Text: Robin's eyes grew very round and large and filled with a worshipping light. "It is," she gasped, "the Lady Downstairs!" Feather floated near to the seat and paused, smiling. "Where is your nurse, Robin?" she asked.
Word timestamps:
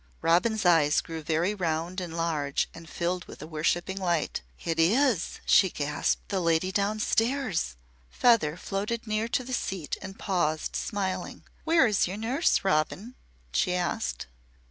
Robin's 0.23 0.65
eyes 0.65 0.99
grew 0.99 1.21
very 1.21 1.53
round 1.53 2.01
and 2.01 2.17
large 2.17 2.67
and 2.73 2.89
filled 2.89 3.23
with 3.25 3.39
a 3.39 3.45
worshipping 3.45 3.99
light. 3.99 4.41
"It 4.65 4.79
is," 4.79 5.39
she 5.45 5.69
gasped, 5.69 6.29
"the 6.29 6.39
Lady 6.39 6.71
Downstairs!" 6.71 7.75
Feather 8.09 8.57
floated 8.57 9.05
near 9.05 9.27
to 9.27 9.43
the 9.43 9.53
seat 9.53 9.97
and 10.01 10.17
paused, 10.17 10.75
smiling. 10.75 11.43
"Where 11.65 11.85
is 11.85 12.07
your 12.07 12.17
nurse, 12.17 12.63
Robin?" 12.63 13.13
she 13.51 13.75
asked. 13.75 14.25